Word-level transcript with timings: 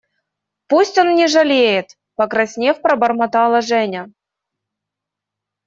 –Пусть 0.67 0.97
он 0.97 1.13
не 1.13 1.27
жалеет,– 1.27 1.95
покраснев, 2.15 2.81
пробормотала 2.81 3.61
Женя. 3.61 4.11